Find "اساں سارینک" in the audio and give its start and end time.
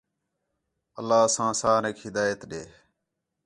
1.25-1.97